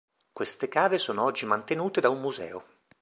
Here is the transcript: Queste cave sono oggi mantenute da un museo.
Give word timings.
Queste 0.33 0.67
cave 0.67 0.97
sono 0.97 1.21
oggi 1.23 1.45
mantenute 1.45 2.01
da 2.01 2.09
un 2.09 2.21
museo. 2.21 2.65